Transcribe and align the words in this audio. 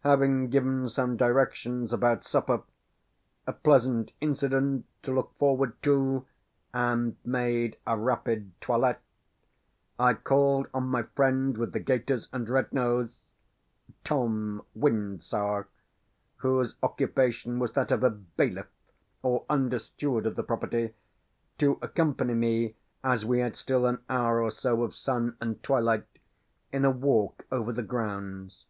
Having 0.00 0.50
given 0.50 0.90
some 0.90 1.16
directions 1.16 1.90
about 1.94 2.22
supper 2.22 2.64
a 3.46 3.54
pleasant 3.54 4.12
incident 4.20 4.84
to 5.02 5.10
look 5.10 5.32
forward 5.38 5.72
to 5.84 6.26
and 6.74 7.16
made 7.24 7.78
a 7.86 7.96
rapid 7.96 8.52
toilet, 8.60 8.98
I 9.98 10.12
called 10.12 10.66
on 10.74 10.88
my 10.88 11.04
friend 11.04 11.56
with 11.56 11.72
the 11.72 11.80
gaiters 11.80 12.28
and 12.30 12.46
red 12.50 12.70
nose 12.74 13.22
(Tom 14.04 14.66
Wyndsour) 14.76 15.66
whose 16.36 16.74
occupation 16.82 17.58
was 17.58 17.72
that 17.72 17.90
of 17.90 18.04
a 18.04 18.10
"bailiff," 18.10 18.68
or 19.22 19.46
under 19.48 19.78
steward, 19.78 20.26
of 20.26 20.36
the 20.36 20.42
property, 20.42 20.92
to 21.56 21.78
accompany 21.80 22.34
me, 22.34 22.76
as 23.02 23.24
we 23.24 23.38
had 23.38 23.56
still 23.56 23.86
an 23.86 24.00
hour 24.10 24.42
or 24.42 24.50
so 24.50 24.82
of 24.82 24.94
sun 24.94 25.38
and 25.40 25.62
twilight, 25.62 26.04
in 26.70 26.84
a 26.84 26.90
walk 26.90 27.46
over 27.50 27.72
the 27.72 27.82
grounds. 27.82 28.66